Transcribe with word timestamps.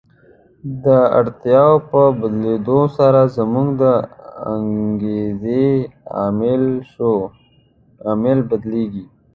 د 0.83 0.85
اړتیاوو 1.19 1.85
په 1.91 2.01
بدلېدو 2.19 2.79
سره 2.97 3.21
زموږ 3.35 3.67
د 3.81 3.83
انګېزې 4.53 5.67
عامل 8.09 8.39
بدلیږي. 8.49 9.05